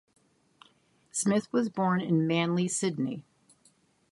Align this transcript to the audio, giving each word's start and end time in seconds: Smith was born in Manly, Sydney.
Smith 1.11 1.47
was 1.53 1.69
born 1.69 2.01
in 2.01 2.25
Manly, 2.25 2.67
Sydney. 2.67 3.23